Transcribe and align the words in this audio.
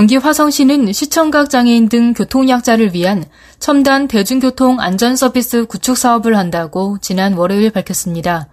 경기 0.00 0.16
화성시는 0.16 0.94
시청각 0.94 1.50
장애인 1.50 1.90
등 1.90 2.14
교통약자를 2.14 2.94
위한 2.94 3.22
첨단 3.58 4.08
대중교통 4.08 4.80
안전서비스 4.80 5.66
구축 5.66 5.98
사업을 5.98 6.38
한다고 6.38 6.96
지난 7.02 7.34
월요일 7.34 7.68
밝혔습니다. 7.68 8.48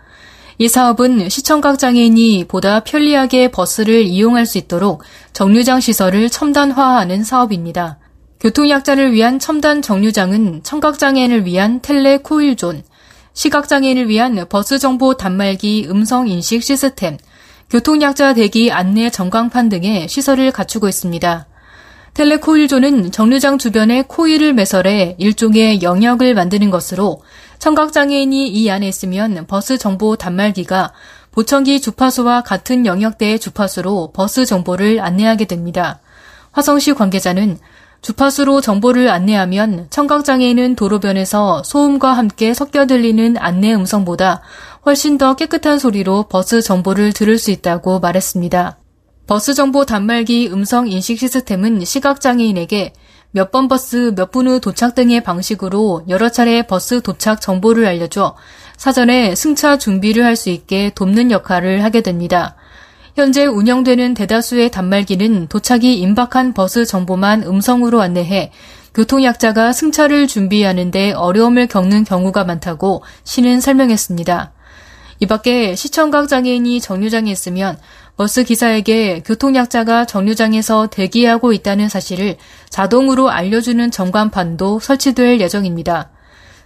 이 0.57 0.67
사업은 0.67 1.29
시청각 1.29 1.79
장애인이 1.79 2.47
보다 2.49 2.81
편리하게 2.81 3.49
버스를 3.51 4.01
이용할 4.01 4.45
수 4.45 4.57
있도록 4.57 5.03
정류장 5.31 5.79
시설을 5.79 6.29
첨단화하는 6.29 7.23
사업입니다. 7.23 7.97
교통약자를 8.41 9.13
위한 9.13 9.39
첨단 9.39 9.81
정류장은 9.81 10.63
청각장애인을 10.63 11.45
위한 11.45 11.79
텔레 11.79 12.17
코일존, 12.23 12.83
시각장애인을 13.31 14.09
위한 14.09 14.45
버스 14.49 14.79
정보 14.79 15.15
단말기 15.15 15.87
음성 15.89 16.27
인식 16.27 16.61
시스템, 16.61 17.17
교통약자 17.69 18.33
대기 18.33 18.71
안내 18.71 19.09
전광판 19.09 19.67
등의 19.67 20.07
시설을 20.07 20.51
갖추고 20.51 20.87
있습니다. 20.87 21.47
텔레코일존은 22.13 23.11
정류장 23.11 23.57
주변에 23.57 24.03
코일을 24.07 24.53
매설해 24.53 25.17
일종의 25.19 25.81
영역을 25.81 26.33
만드는 26.33 26.69
것으로 26.69 27.21
청각장애인이 27.59 28.47
이 28.47 28.69
안에 28.69 28.87
있으면 28.87 29.45
버스 29.47 29.77
정보 29.77 30.15
단말기가 30.15 30.93
보청기 31.31 31.81
주파수와 31.81 32.41
같은 32.41 32.85
영역대의 32.85 33.37
주파수로 33.39 34.11
버스 34.13 34.45
정보를 34.45 35.01
안내하게 35.01 35.43
됩니다. 35.43 35.99
화성시 36.53 36.93
관계자는 36.93 37.59
주파수로 38.01 38.61
정보를 38.61 39.09
안내하면 39.09 39.87
청각장애인은 39.89 40.75
도로변에서 40.75 41.63
소음과 41.63 42.13
함께 42.13 42.53
섞여 42.53 42.85
들리는 42.85 43.35
안내 43.37 43.73
음성보다 43.73 44.41
훨씬 44.87 45.17
더 45.17 45.35
깨끗한 45.35 45.79
소리로 45.79 46.23
버스 46.29 46.61
정보를 46.61 47.11
들을 47.11 47.37
수 47.37 47.51
있다고 47.51 47.99
말했습니다. 47.99 48.77
버스 49.27 49.53
정보 49.53 49.85
단말기 49.85 50.47
음성 50.49 50.87
인식 50.87 51.19
시스템은 51.19 51.83
시각장애인에게 51.83 52.93
몇 53.31 53.51
번 53.51 53.67
버스 53.67 54.13
몇 54.15 54.31
분 54.31 54.47
후 54.47 54.61
도착 54.61 54.95
등의 54.95 55.23
방식으로 55.23 56.03
여러 56.07 56.29
차례 56.29 56.61
버스 56.65 57.01
도착 57.01 57.41
정보를 57.41 57.85
알려줘 57.85 58.37
사전에 58.77 59.35
승차 59.35 59.77
준비를 59.77 60.23
할 60.23 60.37
수 60.37 60.49
있게 60.49 60.91
돕는 60.95 61.31
역할을 61.31 61.83
하게 61.83 61.99
됩니다. 61.99 62.55
현재 63.17 63.45
운영되는 63.45 64.13
대다수의 64.13 64.71
단말기는 64.71 65.47
도착이 65.47 65.99
임박한 65.99 66.53
버스 66.53 66.85
정보만 66.85 67.43
음성으로 67.43 67.99
안내해 67.99 68.53
교통약자가 68.93 69.73
승차를 69.73 70.27
준비하는데 70.27 71.11
어려움을 71.11 71.67
겪는 71.67 72.05
경우가 72.05 72.45
많다고 72.45 73.03
시는 73.25 73.59
설명했습니다. 73.59 74.53
이 75.19 75.25
밖에 75.25 75.75
시청각 75.75 76.27
장애인이 76.27 76.79
정류장에 76.79 77.31
있으면 77.31 77.77
버스 78.17 78.43
기사에게 78.43 79.21
교통약자가 79.25 80.05
정류장에서 80.05 80.87
대기하고 80.87 81.53
있다는 81.53 81.89
사실을 81.89 82.37
자동으로 82.69 83.29
알려주는 83.29 83.89
전광판도 83.91 84.79
설치될 84.79 85.39
예정입니다. 85.39 86.09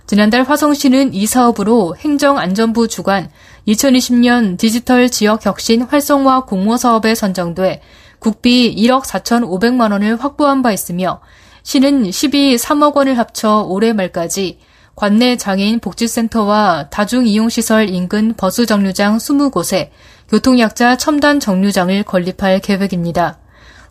지난달 0.07 0.43
화성시는 0.43 1.13
이 1.13 1.25
사업으로 1.25 1.95
행정안전부 1.97 2.87
주관 2.89 3.29
2020년 3.67 4.57
디지털 4.57 5.09
지역 5.09 5.45
혁신 5.45 5.83
활성화 5.83 6.45
공모 6.45 6.75
사업에 6.75 7.15
선정돼 7.15 7.81
국비 8.19 8.75
1억 8.75 9.03
4,500만 9.03 9.91
원을 9.91 10.21
확보한 10.21 10.61
바 10.61 10.71
있으며 10.71 11.21
시는 11.63 12.11
12, 12.11 12.57
3억 12.57 12.95
원을 12.95 13.17
합쳐 13.17 13.65
올해 13.67 13.93
말까지 13.93 14.59
관내 14.95 15.37
장애인 15.37 15.79
복지센터와 15.79 16.89
다중이용시설 16.89 17.89
인근 17.89 18.33
버스 18.35 18.65
정류장 18.65 19.17
20곳에 19.17 19.89
교통약자 20.29 20.97
첨단 20.97 21.39
정류장을 21.39 22.03
건립할 22.03 22.59
계획입니다. 22.59 23.39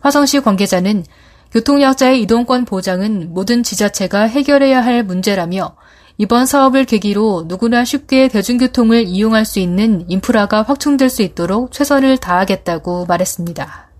화성시 0.01 0.41
관계자는 0.41 1.05
교통약자의 1.51 2.21
이동권 2.21 2.65
보장은 2.65 3.33
모든 3.33 3.61
지자체가 3.61 4.21
해결해야 4.21 4.83
할 4.83 5.03
문제라며 5.03 5.75
이번 6.17 6.45
사업을 6.45 6.85
계기로 6.85 7.45
누구나 7.47 7.83
쉽게 7.83 8.27
대중교통을 8.27 9.05
이용할 9.05 9.43
수 9.43 9.59
있는 9.59 10.05
인프라가 10.07 10.61
확충될 10.61 11.09
수 11.09 11.23
있도록 11.23 11.71
최선을 11.71 12.17
다하겠다고 12.17 13.05
말했습니다. 13.05 13.90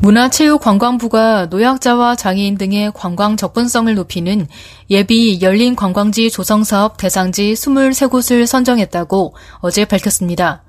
문화체육관광부가 0.00 1.46
노약자와 1.46 2.16
장애인 2.16 2.58
등의 2.58 2.92
관광 2.94 3.36
접근성을 3.36 3.92
높이는 3.94 4.46
예비 4.90 5.40
열린 5.40 5.74
관광지 5.74 6.30
조성 6.30 6.64
사업 6.64 6.96
대상지 6.96 7.54
23곳을 7.54 8.46
선정했다고 8.46 9.34
어제 9.60 9.84
밝혔습니다. 9.84 10.62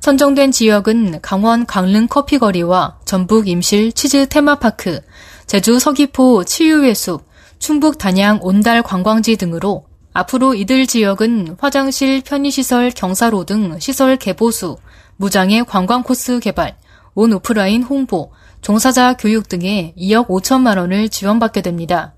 선정된 0.00 0.50
지역은 0.50 1.20
강원 1.20 1.66
강릉 1.66 2.08
커피거리와 2.08 2.98
전북 3.04 3.48
임실 3.48 3.92
치즈 3.92 4.28
테마파크, 4.28 5.00
제주 5.46 5.78
서귀포 5.78 6.44
치유의 6.44 6.94
숲, 6.94 7.24
충북 7.58 7.98
단양 7.98 8.38
온달 8.40 8.82
관광지 8.82 9.36
등으로 9.36 9.84
앞으로 10.14 10.54
이들 10.54 10.86
지역은 10.86 11.56
화장실, 11.60 12.22
편의시설, 12.22 12.90
경사로 12.90 13.44
등 13.44 13.78
시설 13.78 14.16
개보수, 14.16 14.78
무장의 15.16 15.66
관광 15.66 16.02
코스 16.02 16.40
개발, 16.40 16.76
온 17.14 17.32
오프라인 17.34 17.82
홍보, 17.82 18.32
종사자 18.60 19.14
교육 19.14 19.48
등에 19.48 19.94
2억 19.96 20.28
5천만 20.28 20.78
원을 20.78 21.08
지원받게 21.08 21.62
됩니다. 21.62 22.14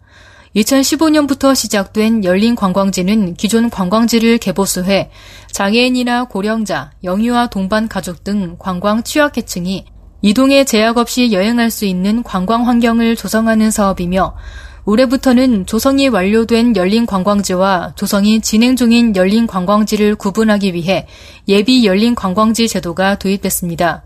2015년부터 0.56 1.54
시작된 1.54 2.24
열린 2.24 2.54
관광지는 2.54 3.34
기존 3.34 3.70
관광지를 3.70 4.38
개보수해 4.38 5.10
장애인이나 5.50 6.24
고령자, 6.24 6.92
영유아 7.04 7.46
동반 7.46 7.88
가족 7.88 8.22
등 8.22 8.56
관광 8.58 9.02
취약계층이 9.02 9.86
이동에 10.20 10.64
제약 10.64 10.98
없이 10.98 11.32
여행할 11.32 11.70
수 11.70 11.84
있는 11.84 12.22
관광 12.22 12.68
환경을 12.68 13.16
조성하는 13.16 13.70
사업이며 13.70 14.36
올해부터는 14.84 15.66
조성이 15.66 16.08
완료된 16.08 16.76
열린 16.76 17.06
관광지와 17.06 17.92
조성이 17.96 18.40
진행 18.40 18.76
중인 18.76 19.16
열린 19.16 19.46
관광지를 19.46 20.16
구분하기 20.16 20.74
위해 20.74 21.06
예비 21.48 21.86
열린 21.86 22.14
관광지 22.14 22.68
제도가 22.68 23.16
도입됐습니다. 23.16 24.02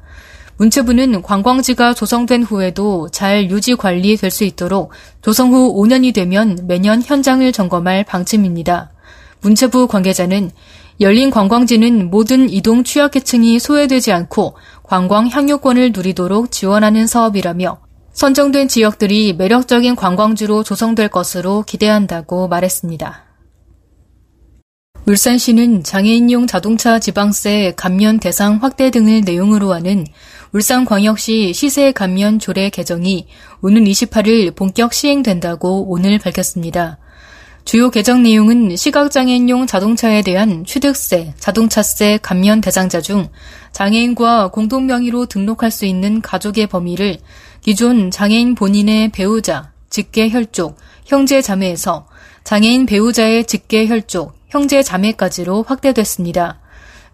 문체부는 0.59 1.22
관광지가 1.22 1.94
조성된 1.94 2.43
후에도 2.43 3.09
잘 3.11 3.50
유지 3.50 3.75
관리될 3.75 4.31
수 4.31 4.44
있도록 4.44 4.91
조성 5.21 5.53
후 5.53 5.75
5년이 5.75 6.15
되면 6.15 6.59
매년 6.67 7.03
현장을 7.03 7.50
점검할 7.53 8.05
방침입니다. 8.05 8.91
문체부 9.43 9.87
관계자는 9.87 10.50
열린 11.00 11.31
관광지는 11.31 12.11
모든 12.11 12.49
이동 12.49 12.83
취약계층이 12.83 13.59
소외되지 13.59 14.12
않고 14.12 14.56
관광 14.83 15.28
향유권을 15.28 15.93
누리도록 15.93 16.50
지원하는 16.50 17.06
사업이라며 17.06 17.78
선정된 18.12 18.69
지역들이 18.69 19.34
매력적인 19.34 19.95
관광지로 19.95 20.62
조성될 20.62 21.09
것으로 21.09 21.65
기대한다고 21.66 22.49
말했습니다. 22.49 23.25
울산시는 25.06 25.84
장애인용 25.84 26.47
자동차 26.47 26.99
지방세 26.99 27.75
감면 27.77 28.19
대상 28.19 28.56
확대 28.62 28.91
등을 28.91 29.21
내용으로 29.21 29.72
하는 29.72 30.05
울산광역시 30.56 31.53
시세 31.53 31.93
감면 31.93 32.39
조례 32.39 32.71
개정이 32.71 33.27
오는 33.61 33.84
28일 33.84 34.55
본격 34.55 34.94
시행된다고 34.94 35.87
오늘 35.91 36.19
밝혔습니다. 36.19 36.97
주요 37.66 37.91
개정 37.91 38.22
내용은 38.22 38.75
시각장애인용 38.75 39.66
자동차에 39.66 40.22
대한 40.22 40.65
취득세, 40.65 41.34
자동차세 41.39 42.21
감면 42.22 42.63
대상자 42.63 43.03
중 43.03 43.28
장애인과 43.72 44.48
공동명의로 44.48 45.27
등록할 45.27 45.71
수 45.71 45.84
있는 45.84 46.22
가족의 46.22 46.69
범위를 46.69 47.19
기존 47.60 48.10
장애인 48.10 48.54
본인의 48.54 49.10
배우자, 49.10 49.72
직계 49.91 50.31
혈족, 50.31 50.78
형제 51.04 51.42
자매에서 51.42 52.07
장애인 52.45 52.86
배우자의 52.86 53.45
직계 53.45 53.89
혈족, 53.89 54.33
형제 54.48 54.83
자매까지로 54.83 55.65
확대됐습니다. 55.65 56.60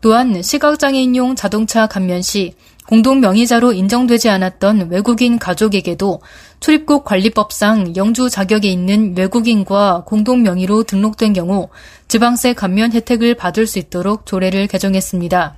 또한 0.03 0.43
시각장애인용 0.43 1.37
자동차 1.37 1.87
감면 1.87 2.23
시 2.23 2.55
공동 2.89 3.21
명의자로 3.21 3.73
인정되지 3.73 4.29
않았던 4.29 4.91
외국인 4.91 5.39
가족에게도 5.39 6.21
출입국 6.59 7.05
관리법상 7.05 7.95
영주 7.95 8.29
자격이 8.29 8.71
있는 8.71 9.17
외국인과 9.17 10.03
공동 10.05 10.43
명의로 10.43 10.83
등록된 10.83 11.33
경우 11.33 11.69
지방세 12.09 12.53
감면 12.53 12.93
혜택을 12.93 13.37
받을 13.37 13.69
수 13.69 13.79
있도록 13.79 14.27
조례를 14.27 14.67
개정했습니다. 14.67 15.55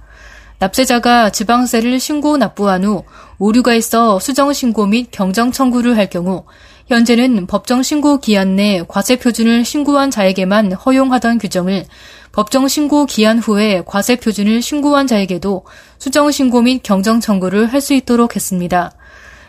납세자가 0.59 1.31
지방세를 1.31 1.99
신고 1.99 2.37
납부한 2.37 2.85
후 2.85 3.05
오류가 3.39 3.73
있어 3.75 4.19
수정 4.21 4.53
신고 4.53 4.87
및 4.87 5.09
경정 5.11 5.53
청구를 5.53 5.97
할 5.97 6.11
경우 6.11 6.45
현재는 6.87 7.47
법정 7.47 7.83
신고 7.83 8.19
기한 8.19 8.57
내 8.57 8.83
과세 8.87 9.17
표준을 9.17 9.65
신고한 9.65 10.11
자에게만 10.11 10.73
허용하던 10.73 11.39
규정을 11.39 11.87
법정 12.33 12.69
신고 12.69 13.07
기한 13.07 13.39
후에 13.39 13.83
과세 13.87 14.17
표준을 14.17 14.61
신고한 14.61 15.07
자에게도 15.07 15.65
수정 15.99 16.31
신고 16.31 16.61
및 16.63 16.83
경정 16.83 17.21
청구를 17.21 17.73
할 17.73 17.81
수 17.81 17.95
있도록 17.95 18.37
했습니다. 18.37 18.93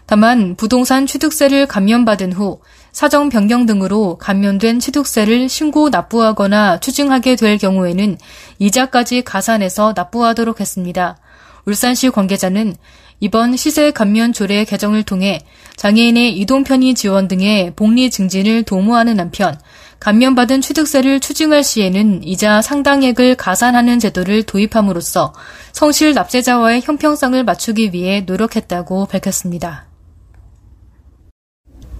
다만 0.06 0.56
부동산 0.56 1.08
취득세를 1.08 1.66
감면받은 1.66 2.32
후 2.32 2.60
사정 2.92 3.30
변경 3.30 3.66
등으로 3.66 4.18
감면된 4.18 4.80
취득세를 4.80 5.50
신고 5.50 5.90
납부하거나 5.90 6.80
추징하게 6.80 7.36
될 7.36 7.58
경우에는 7.58 8.18
이자까지 8.60 9.24
가산해서 9.24 9.94
납부하도록 9.96 10.62
했습니다. 10.62 11.18
울산시 11.66 12.12
관계자는 12.12 12.76
이번 13.20 13.56
시세 13.56 13.92
감면 13.92 14.34
조례 14.34 14.66
개정을 14.66 15.04
통해 15.04 15.40
장애인의 15.78 16.38
이동 16.38 16.64
편의 16.64 16.96
지원 16.96 17.28
등의 17.28 17.74
복리 17.76 18.10
증진을 18.10 18.64
도모하는 18.64 19.20
한편 19.20 19.58
감면받은 20.00 20.62
취득세를 20.62 21.20
추징할 21.20 21.64
시에는 21.64 22.24
이자 22.24 22.62
상당액을 22.62 23.36
가산하는 23.36 24.00
제도를 24.00 24.44
도입함으로써 24.44 25.34
성실 25.72 26.14
납세자와의 26.14 26.82
형평성을 26.82 27.42
맞추기 27.44 27.92
위해 27.94 28.22
노력했다고 28.22 29.08
밝혔습니다. 29.08 29.86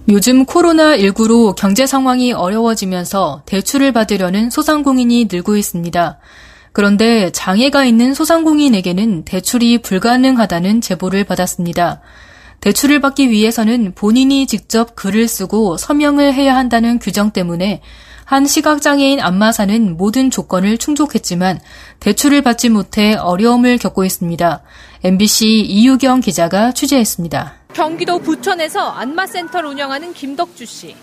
요즘 0.08 0.46
코로나19로 0.46 1.56
경제 1.56 1.84
상황이 1.84 2.32
어려워지면서 2.32 3.42
대출을 3.44 3.90
받으려는 3.92 4.50
소상공인이 4.50 5.26
늘고 5.28 5.56
있습니다. 5.56 6.20
그런데 6.76 7.30
장애가 7.30 7.86
있는 7.86 8.12
소상공인에게는 8.12 9.24
대출이 9.24 9.78
불가능하다는 9.78 10.82
제보를 10.82 11.24
받았습니다. 11.24 12.02
대출을 12.60 13.00
받기 13.00 13.30
위해서는 13.30 13.94
본인이 13.94 14.46
직접 14.46 14.94
글을 14.94 15.26
쓰고 15.26 15.78
서명을 15.78 16.34
해야 16.34 16.54
한다는 16.54 16.98
규정 16.98 17.30
때문에 17.30 17.80
한 18.26 18.44
시각장애인 18.44 19.20
안마사는 19.20 19.96
모든 19.96 20.30
조건을 20.30 20.76
충족했지만 20.76 21.60
대출을 21.98 22.42
받지 22.42 22.68
못해 22.68 23.14
어려움을 23.14 23.78
겪고 23.78 24.04
있습니다. 24.04 24.62
MBC 25.02 25.46
이유경 25.46 26.20
기자가 26.20 26.72
취재했습니다. 26.72 27.54
경기도 27.72 28.18
부천에서 28.18 28.90
안마센터를 28.90 29.70
운영하는 29.70 30.12
김덕주 30.12 30.66
씨. 30.66 30.94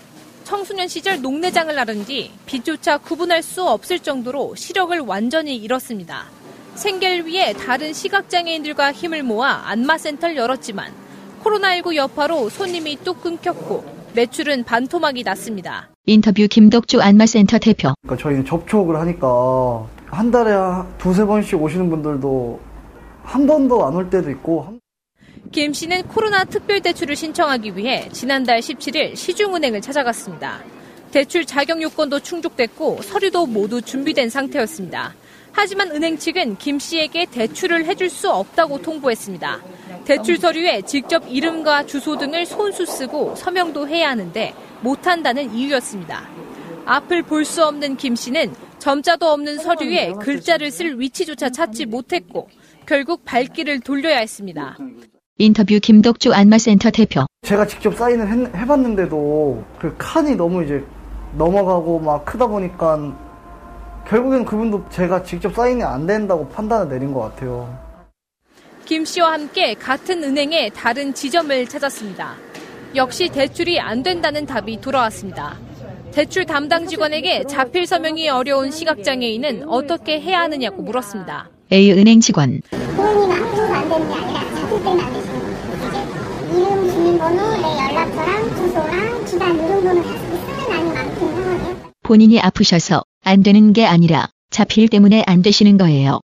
청소년 0.44 0.88
시절 0.88 1.20
농내장을 1.22 1.74
나른 1.74 2.04
뒤 2.04 2.30
빛조차 2.46 2.98
구분할 2.98 3.42
수 3.42 3.66
없을 3.66 3.98
정도로 3.98 4.54
시력을 4.54 5.00
완전히 5.00 5.56
잃었습니다. 5.56 6.26
생계를 6.74 7.26
위해 7.26 7.52
다른 7.54 7.92
시각장애인들과 7.92 8.92
힘을 8.92 9.22
모아 9.22 9.62
안마센터를 9.70 10.36
열었지만 10.36 10.92
코로나19 11.42 11.94
여파로 11.96 12.48
손님이 12.50 12.98
뚝 13.04 13.22
끊겼고 13.22 13.84
매출은 14.14 14.64
반토막이 14.64 15.22
났습니다. 15.22 15.88
인터뷰 16.06 16.46
김덕주 16.48 17.00
안마센터 17.00 17.58
대표. 17.58 17.92
그러니까 18.02 18.22
저희는 18.22 18.44
접촉을 18.44 18.96
하니까 19.00 19.86
한 20.06 20.30
달에 20.30 20.52
두세 20.98 21.24
번씩 21.24 21.60
오시는 21.60 21.90
분들도 21.90 22.60
한 23.24 23.46
번도 23.46 23.86
안 23.86 23.94
올 23.94 24.10
때도 24.10 24.30
있고 24.30 24.78
김 25.52 25.72
씨는 25.72 26.08
코로나 26.08 26.44
특별 26.44 26.80
대출을 26.80 27.14
신청하기 27.16 27.76
위해 27.76 28.08
지난달 28.12 28.60
17일 28.60 29.14
시중은행을 29.16 29.80
찾아갔습니다. 29.80 30.62
대출 31.12 31.44
자격 31.44 31.80
요건도 31.80 32.20
충족됐고 32.20 33.02
서류도 33.02 33.46
모두 33.46 33.80
준비된 33.80 34.30
상태였습니다. 34.30 35.14
하지만 35.52 35.92
은행 35.92 36.18
측은 36.18 36.58
김 36.58 36.80
씨에게 36.80 37.26
대출을 37.26 37.84
해줄 37.84 38.10
수 38.10 38.30
없다고 38.30 38.82
통보했습니다. 38.82 39.60
대출 40.04 40.36
서류에 40.38 40.82
직접 40.82 41.22
이름과 41.28 41.86
주소 41.86 42.18
등을 42.18 42.44
손수 42.46 42.84
쓰고 42.84 43.36
서명도 43.36 43.86
해야 43.86 44.10
하는데 44.10 44.52
못한다는 44.80 45.54
이유였습니다. 45.54 46.28
앞을 46.84 47.22
볼 47.22 47.44
수 47.44 47.64
없는 47.64 47.96
김 47.96 48.16
씨는 48.16 48.52
점자도 48.80 49.26
없는 49.26 49.58
서류에 49.58 50.14
글자를 50.20 50.70
쓸 50.72 50.98
위치조차 51.00 51.50
찾지 51.50 51.86
못했고 51.86 52.50
결국 52.86 53.24
발길을 53.24 53.80
돌려야 53.80 54.18
했습니다. 54.18 54.76
인터뷰 55.38 55.80
김덕주 55.82 56.32
안마센터 56.32 56.90
대표. 56.90 57.26
제가 57.42 57.66
직접 57.66 57.96
사인을 57.96 58.54
해, 58.56 58.66
봤는데도 58.66 59.64
그 59.80 59.92
칸이 59.98 60.36
너무 60.36 60.62
이제 60.62 60.84
넘어가고 61.36 61.98
막 61.98 62.24
크다 62.24 62.46
보니까 62.46 63.12
결국엔 64.06 64.44
그분도 64.44 64.84
제가 64.90 65.24
직접 65.24 65.52
사인이 65.52 65.82
안 65.82 66.06
된다고 66.06 66.48
판단을 66.48 66.88
내린 66.88 67.12
것 67.12 67.20
같아요. 67.20 67.76
김 68.84 69.04
씨와 69.04 69.32
함께 69.32 69.74
같은 69.74 70.22
은행의 70.22 70.70
다른 70.70 71.12
지점을 71.12 71.66
찾았습니다. 71.66 72.34
역시 72.94 73.28
대출이 73.28 73.80
안 73.80 74.04
된다는 74.04 74.46
답이 74.46 74.80
돌아왔습니다. 74.80 75.56
대출 76.12 76.46
담당 76.46 76.86
직원에게 76.86 77.42
자필 77.48 77.86
서명이 77.88 78.28
어려운 78.28 78.70
시각장애인은 78.70 79.68
어떻게 79.68 80.20
해야 80.20 80.42
하느냐고 80.42 80.82
물었습니다. 80.82 81.50
A은행 81.72 82.20
직원. 82.20 82.60
부모님 82.70 83.32
앞으로서 83.32 83.72
안 83.74 83.88
되는 83.88 84.08
게 84.08 84.14
아니라 84.14 84.40
자필 84.54 84.84
때문에 84.84 85.02
안 85.02 85.12
주민 85.12 85.23
번호, 87.24 87.56
내 87.56 87.62
연락처랑 87.62 88.50
주소랑 88.50 89.26
주단 89.26 89.54
이 89.54 89.58
정도는 89.66 90.02
다 90.02 90.18
쓰면 90.18 90.70
아니면 90.70 90.96
안 90.98 91.14
되는 91.14 91.34
상황이에요. 91.34 91.92
본인이 92.02 92.38
아프셔서 92.38 93.02
안 93.24 93.42
되는 93.42 93.72
게 93.72 93.86
아니라 93.86 94.28
자필 94.50 94.88
때문에 94.88 95.24
안 95.26 95.40
되시는 95.40 95.78
거예요. 95.78 96.20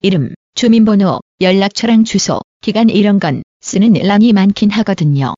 이름, 0.00 0.34
주민번호, 0.56 1.20
연락처랑 1.40 2.02
주소, 2.02 2.40
기간 2.60 2.90
이런 2.90 3.20
건 3.20 3.44
쓰는 3.60 3.92
란이 3.92 4.32
많긴 4.32 4.70
하거든요. 4.70 5.34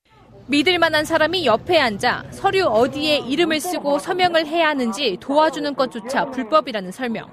믿을 0.47 0.79
만한 0.79 1.05
사람이 1.05 1.45
옆에 1.45 1.79
앉아 1.79 2.25
서류 2.31 2.65
어디에 2.65 3.19
이름을 3.19 3.61
쓰고 3.61 3.99
서명을 3.99 4.47
해야 4.47 4.69
하는지 4.69 5.19
도와주는 5.21 5.75
것조차 5.75 6.31
불법이라는 6.31 6.93
설명. 6.93 7.27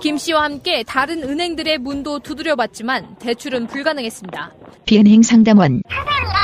김 0.00 0.16
씨와 0.18 0.44
함께 0.44 0.84
다른 0.84 1.24
은행들의 1.24 1.78
문도 1.78 2.20
두드려봤지만 2.20 3.16
대출은 3.18 3.66
불가능했습니다. 3.66 4.52
비은행 4.86 5.22
상담원. 5.22 5.82
서명이랑 5.88 6.37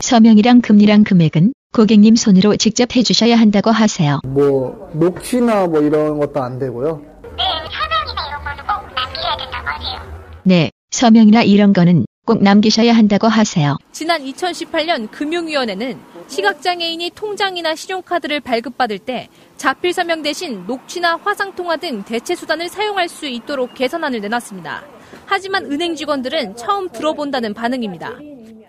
서명이랑 0.00 0.60
금리랑 0.60 1.04
금액은 1.04 1.54
고객님 1.72 2.14
손으로 2.14 2.56
직접 2.56 2.94
해주셔야 2.94 3.36
한다고 3.36 3.70
하세요. 3.70 4.20
뭐 4.24 4.90
녹취나 4.94 5.66
뭐 5.66 5.80
이런 5.80 6.18
것도 6.18 6.42
안 6.42 6.58
되고요. 6.58 7.02
네, 7.36 7.42
서명이나 7.72 8.26
이런 8.28 8.44
거는 8.44 8.66
꼭 8.66 8.94
남기셔야 8.94 9.36
된단 9.36 9.64
말이에요. 9.64 10.00
네, 10.44 10.70
서명이나 10.90 11.42
이런 11.42 11.72
거는 11.72 12.04
꼭 12.26 12.42
남기셔야 12.42 12.92
한다고 12.92 13.28
하세요. 13.28 13.76
지난 13.92 14.22
2018년 14.24 15.10
금융위원회는 15.10 15.98
시각장애인이 16.28 17.10
통장이나 17.14 17.74
신용카드를 17.74 18.40
발급받을 18.40 18.98
때 18.98 19.28
자필 19.56 19.92
서명 19.92 20.22
대신 20.22 20.66
녹취나 20.66 21.16
화상통화 21.16 21.76
등 21.76 22.02
대체 22.04 22.34
수단을 22.34 22.68
사용할 22.68 23.08
수 23.08 23.26
있도록 23.26 23.74
개선안을 23.74 24.20
내놨습니다. 24.20 24.93
하지만 25.26 25.70
은행 25.70 25.94
직원들은 25.94 26.56
처음 26.56 26.88
들어본다는 26.90 27.54
반응입니다. 27.54 28.12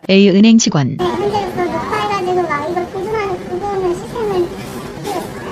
A은행 0.10 0.58
직원. 0.58 0.98
네, 0.98 1.06
현재로서 1.06 1.66
녹화해가지고 1.66 2.42
막 2.44 2.70
이걸 2.70 2.86
보존하는 2.88 3.50
그거는 3.50 3.96
시스템은 3.96 4.48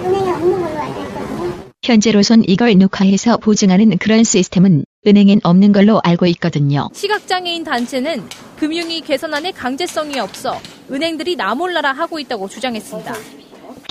은행에 0.06 0.32
없는 0.32 0.62
걸로 0.62 0.80
알고 0.80 1.02
있거든요. 1.02 1.54
현재로선 1.84 2.44
이걸 2.48 2.78
녹화해서 2.78 3.38
보증하는 3.38 3.98
그런 3.98 4.24
시스템은 4.24 4.86
은행엔 5.06 5.42
없는 5.44 5.72
걸로 5.74 6.00
알고 6.04 6.28
있거든요. 6.28 6.90
시각장애인 6.94 7.64
단체는 7.64 8.24
금융위 8.58 9.02
개선안에 9.02 9.52
강제성이 9.52 10.20
없어 10.20 10.58
은행들이 10.90 11.36
나몰라라 11.36 11.92
하고 11.92 12.20
있다고 12.20 12.48
주장했습니다. 12.48 13.43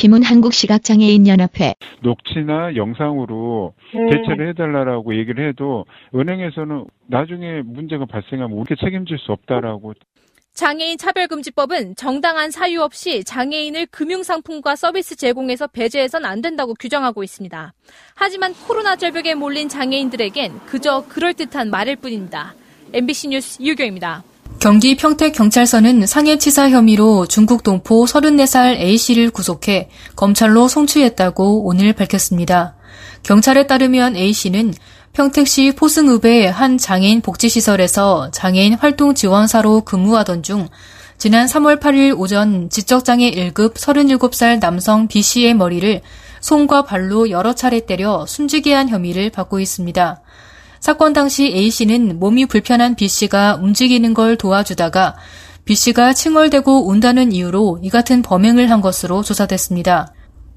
김은 0.02 0.24
한국시각장애인연합회. 0.24 1.76
녹취나 2.02 2.74
영상으로 2.74 3.72
대처를 3.92 4.48
해달라고 4.48 5.16
얘기를 5.16 5.48
해도 5.48 5.84
은행에서는 6.12 6.86
나중에 7.06 7.62
문제가 7.62 8.04
발생하면 8.06 8.58
우리가 8.58 8.84
책임질 8.84 9.16
수 9.18 9.30
없다라고 9.30 9.94
장애인 10.54 10.98
차별금지법은 10.98 11.94
정당한 11.94 12.50
사유 12.50 12.82
없이 12.82 13.22
장애인을 13.22 13.86
금융상품과 13.92 14.74
서비스 14.74 15.14
제공에서 15.14 15.68
배제해선 15.68 16.24
안 16.24 16.42
된다고 16.42 16.74
규정하고 16.74 17.22
있습니다. 17.22 17.72
하지만 18.16 18.54
코로나 18.66 18.96
절벽에 18.96 19.36
몰린 19.36 19.68
장애인들에겐 19.68 20.66
그저 20.66 21.04
그럴듯한 21.06 21.70
말일 21.70 21.94
뿐입니다. 21.94 22.56
MBC 22.92 23.28
뉴스 23.28 23.62
유경입니다. 23.62 24.24
경기 24.58 24.96
평택경찰서는 24.96 26.06
상해치사 26.06 26.70
혐의로 26.70 27.26
중국 27.26 27.62
동포 27.62 28.04
34살 28.04 28.76
A씨를 28.76 29.30
구속해 29.30 29.88
검찰로 30.14 30.68
송치했다고 30.68 31.64
오늘 31.64 31.92
밝혔습니다. 31.92 32.76
경찰에 33.22 33.66
따르면 33.66 34.16
A씨는 34.16 34.74
평택시 35.12 35.74
포승읍의 35.76 36.50
한 36.50 36.78
장애인 36.78 37.20
복지시설에서 37.20 38.30
장애인 38.30 38.74
활동 38.74 39.14
지원사로 39.14 39.82
근무하던 39.82 40.42
중 40.42 40.68
지난 41.18 41.46
3월 41.46 41.78
8일 41.80 42.18
오전 42.18 42.70
지적장애 42.70 43.30
1급 43.30 43.74
37살 43.74 44.58
남성 44.60 45.06
B씨의 45.06 45.54
머리를 45.54 46.00
손과 46.40 46.82
발로 46.82 47.30
여러 47.30 47.54
차례 47.54 47.86
때려 47.86 48.26
숨지게 48.26 48.74
한 48.74 48.88
혐의를 48.88 49.30
받고 49.30 49.60
있습니다. 49.60 50.20
사건 50.82 51.12
당시 51.12 51.44
A씨는 51.44 52.18
몸이 52.18 52.46
불편한 52.46 52.96
B씨가 52.96 53.60
움직이는 53.62 54.14
걸 54.14 54.36
도와주다가 54.36 55.14
B 55.64 55.76
씨가 55.76 56.12
칭얼대고 56.12 56.88
온다는 56.88 57.30
이유로 57.30 57.78
이 57.84 57.88
같은 57.88 58.20
범행을 58.20 58.68
한 58.68 58.80
것으로 58.80 59.22
조사됐습니다. 59.22 60.12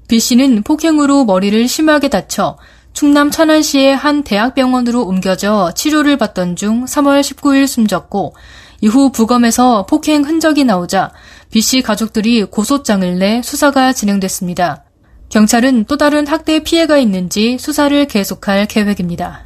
B 0.08 0.18
씨는 0.18 0.64
폭행으로 0.64 1.26
머리를 1.26 1.68
심하게 1.68 2.08
다쳐 2.08 2.58
충남 2.92 3.30
천안시의 3.30 3.94
한 3.94 4.24
대학병원으로 4.24 5.04
옮겨져 5.04 5.70
치료를 5.76 6.16
받던 6.16 6.56
중 6.56 6.86
3월 6.86 7.20
19일 7.20 7.68
숨졌고 7.68 8.34
이후 8.80 9.12
부검에서 9.12 9.86
폭행 9.86 10.24
흔적이 10.24 10.64
나오자 10.64 11.12
B 11.52 11.60
씨 11.60 11.82
가족들이 11.82 12.46
고소장을 12.46 13.16
내 13.20 13.42
수사가 13.42 13.92
진행됐습니다. 13.92 14.86
경찰은 15.28 15.84
또 15.84 15.96
다른 15.96 16.26
학대 16.26 16.64
피해가 16.64 16.98
있는지 16.98 17.58
수사를 17.60 18.08
계속할 18.08 18.66
계획입니다. 18.66 19.45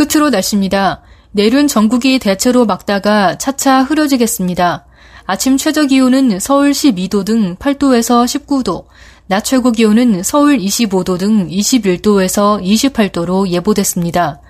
끝으로 0.00 0.30
날씨입니다. 0.30 1.02
내일은 1.32 1.68
전국이 1.68 2.18
대체로 2.18 2.64
막다가 2.64 3.36
차차 3.36 3.82
흐려지겠습니다. 3.82 4.86
아침 5.26 5.58
최저 5.58 5.84
기온은 5.84 6.40
서울 6.40 6.70
12도 6.70 7.26
등 7.26 7.54
8도에서 7.56 8.24
19도, 8.24 8.86
낮 9.26 9.44
최고 9.44 9.70
기온은 9.72 10.22
서울 10.22 10.56
25도 10.56 11.18
등 11.18 11.46
21도에서 11.48 12.62
28도로 12.62 13.48
예보됐습니다. 13.48 14.40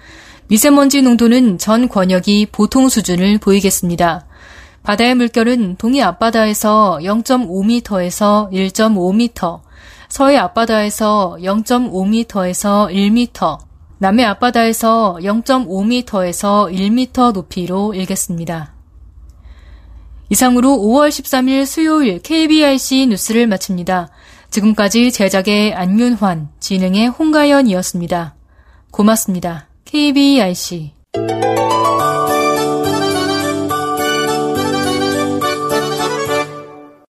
미세먼지 0.47 1.03
농도는 1.03 1.59
전 1.59 1.89
권역이 1.89 2.47
보통 2.53 2.89
수준을 2.89 3.39
보이겠습니다. 3.39 4.27
바다의 4.85 5.17
물결은 5.17 5.77
동해 5.79 6.01
앞바다에서 6.01 7.01
0.5m에서 7.03 8.53
1.5m, 8.53 9.61
서해 10.09 10.37
앞바다에서 10.37 11.39
0.5m에서 11.41 12.89
1m, 12.93 13.70
남해 14.03 14.25
앞바다에서 14.25 15.19
0.5m에서 15.21 16.73
1m 16.73 17.33
높이로 17.33 17.93
일겠습니다. 17.93 18.73
이상으로 20.31 20.71
5월 20.71 21.11
13일 21.11 21.67
수요일 21.67 22.19
KBIC 22.21 23.09
뉴스를 23.09 23.47
마칩니다. 23.47 24.09
지금까지 24.49 25.13
제작의 25.13 25.75
안윤환, 25.75 26.49
진행의 26.61 27.09
홍가연이었습니다. 27.09 28.37
고맙습니다. 28.91 29.69
KBIC 29.85 30.95